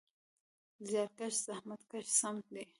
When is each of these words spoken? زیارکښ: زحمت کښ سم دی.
زیارکښ: 0.89 1.33
زحمت 1.45 1.81
کښ 1.91 2.07
سم 2.19 2.35
دی. 2.53 2.63